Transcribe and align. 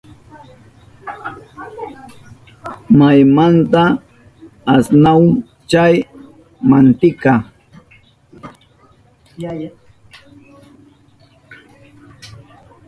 ¿Maymantata 2.97 3.83
asnahun 4.73 5.27
chay 5.69 5.95
mantika? 6.69 7.33